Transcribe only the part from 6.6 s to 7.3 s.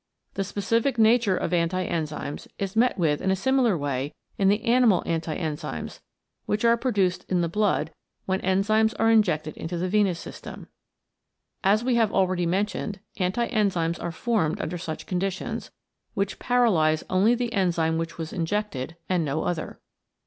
are produced